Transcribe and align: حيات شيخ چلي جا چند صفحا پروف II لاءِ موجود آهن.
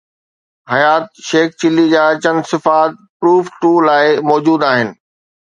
حيات 0.71 1.03
شيخ 1.27 1.49
چلي 1.63 1.85
جا 1.93 2.05
چند 2.23 2.41
صفحا 2.51 2.81
پروف 3.19 3.45
II 3.63 3.73
لاءِ 3.87 4.03
موجود 4.29 4.61
آهن. 4.71 4.87